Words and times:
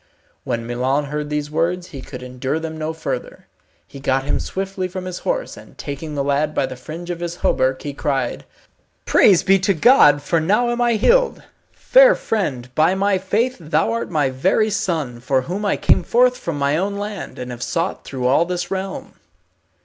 When 0.43 0.65
Milon 0.65 1.05
heard 1.05 1.29
these 1.29 1.51
words 1.51 1.89
he 1.89 2.01
could 2.01 2.23
endure 2.23 2.57
them 2.57 2.75
no 2.75 2.91
further. 2.91 3.45
He 3.85 3.99
got 3.99 4.23
him 4.23 4.39
swiftly 4.39 4.87
from 4.87 5.05
his 5.05 5.19
horse, 5.19 5.55
and 5.55 5.77
taking 5.77 6.15
the 6.15 6.23
lad 6.23 6.55
by 6.55 6.65
the 6.65 6.75
fringe 6.75 7.11
of 7.11 7.19
his 7.19 7.35
hauberk, 7.43 7.83
he 7.83 7.93
cried, 7.93 8.43
"Praise 9.05 9.43
be 9.43 9.59
to 9.59 9.75
God, 9.75 10.23
for 10.23 10.39
now 10.39 10.71
am 10.71 10.81
I 10.81 10.93
healed. 10.93 11.43
Fair 11.71 12.15
friend, 12.15 12.73
by 12.73 12.95
my 12.95 13.19
faith 13.19 13.57
thou 13.59 13.91
art 13.91 14.09
my 14.09 14.31
very 14.31 14.71
son, 14.71 15.19
for 15.19 15.41
whom 15.43 15.63
I 15.65 15.77
came 15.77 16.01
forth 16.01 16.35
from 16.35 16.57
my 16.57 16.77
own 16.77 16.97
land, 16.97 17.37
and 17.37 17.51
have 17.51 17.61
sought 17.61 18.03
through 18.03 18.25
all 18.25 18.45
this 18.45 18.71
realm." 18.71 19.13